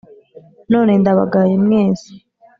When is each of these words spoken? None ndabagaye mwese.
None 0.71 0.91
ndabagaye 1.01 1.55
mwese. 1.63 2.11